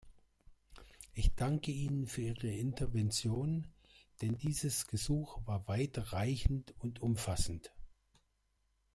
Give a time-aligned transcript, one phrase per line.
[1.13, 3.67] Ich danke Ihnen für ihre Intervention,
[4.23, 7.71] denn dieses Gesuch war weitreichend und umfassend.